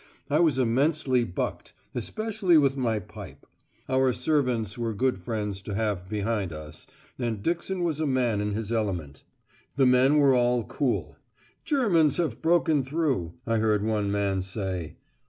I 0.31 0.39
was 0.39 0.57
immensely 0.57 1.23
bucked, 1.25 1.73
especially 1.93 2.57
with 2.57 2.75
my 2.75 2.97
pipe. 2.97 3.45
Our 3.87 4.13
servants 4.13 4.75
were 4.75 4.95
good 4.95 5.19
friends 5.19 5.61
to 5.61 5.75
have 5.75 6.09
behind 6.09 6.51
us, 6.51 6.87
and 7.19 7.43
Dixon 7.43 7.83
was 7.83 7.99
a 7.99 8.07
man 8.07 8.41
in 8.41 8.53
his 8.53 8.71
element. 8.71 9.23
The 9.75 9.85
men 9.85 10.17
were 10.17 10.33
all 10.33 10.63
cool. 10.63 11.17
'Germans 11.65 12.17
have 12.17 12.41
broken 12.41 12.81
through,' 12.81 13.33
I 13.45 13.57
heard 13.57 13.83
one 13.83 14.11
man 14.11 14.41
say. 14.41 14.95